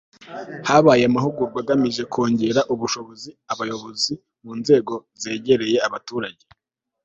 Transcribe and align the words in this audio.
habaye 0.67 1.03
amahugurwa 1.09 1.59
agamije 1.63 2.03
kongera 2.13 2.61
ubushobozi 2.73 3.29
abayobozi 3.51 4.13
mu 4.43 4.51
nzego 4.59 4.93
zegereye 5.21 5.77
abaturage 5.87 6.43